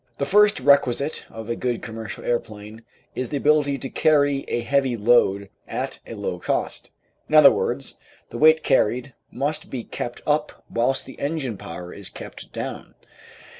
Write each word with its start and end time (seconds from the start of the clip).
The 0.17 0.25
first 0.25 0.59
requisite 0.59 1.27
of 1.29 1.47
a 1.47 1.55
good 1.55 1.83
commercial 1.83 2.23
aeroplane 2.25 2.83
is 3.13 3.29
the 3.29 3.37
ability 3.37 3.77
to 3.77 3.87
carry 3.91 4.45
a 4.47 4.61
heavy 4.61 4.97
load 4.97 5.51
at 5.67 5.99
a 6.07 6.15
low 6.15 6.39
cost. 6.39 6.89
In 7.29 7.35
other 7.35 7.51
words, 7.51 7.97
the 8.31 8.39
weight 8.39 8.63
carried 8.63 9.13
must 9.31 9.69
be 9.69 9.83
kept 9.83 10.21
up 10.25 10.65
whilst 10.71 11.05
the 11.05 11.19
engine 11.19 11.55
power 11.55 11.93
is 11.93 12.09
kept 12.09 12.51
down. 12.51 12.95